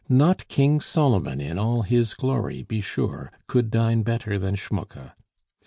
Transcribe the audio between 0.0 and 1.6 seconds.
Not King Solomon in